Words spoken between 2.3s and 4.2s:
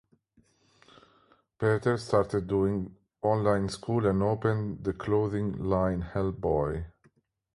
doing online school